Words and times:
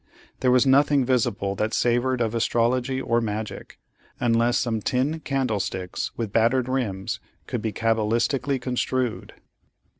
There 0.39 0.49
was 0.49 0.65
nothing 0.65 1.05
visible 1.05 1.53
that 1.57 1.75
savored 1.75 2.21
of 2.21 2.33
astrology 2.33 2.99
or 2.99 3.21
magic, 3.21 3.77
unless 4.19 4.57
some 4.57 4.81
tin 4.81 5.19
candlesticks 5.19 6.09
with 6.17 6.33
battered 6.33 6.67
rims 6.67 7.19
could 7.45 7.61
be 7.61 7.71
cabalistically 7.71 8.59
construed. 8.59 9.33